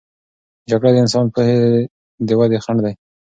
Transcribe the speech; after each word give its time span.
جګړه 0.69 0.89
د 0.93 0.97
انساني 1.03 1.29
پوهې 1.33 1.59
د 2.27 2.29
ودې 2.39 2.59
خنډ 2.63 2.79
دی. 2.85 2.93